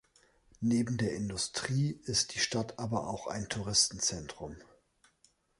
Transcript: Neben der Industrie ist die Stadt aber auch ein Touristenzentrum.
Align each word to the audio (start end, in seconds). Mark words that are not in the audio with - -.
Neben 0.61 0.97
der 0.97 1.13
Industrie 1.13 2.01
ist 2.05 2.33
die 2.33 2.39
Stadt 2.39 2.79
aber 2.79 3.05
auch 3.07 3.27
ein 3.27 3.49
Touristenzentrum. 3.49 4.55